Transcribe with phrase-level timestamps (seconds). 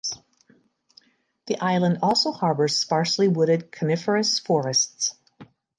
[1.45, 5.13] The island also harbors sparsely wooded coniferous forests.